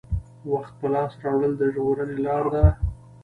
[0.51, 2.65] وخت په لاس راوړل د ژغورنې لاره ده.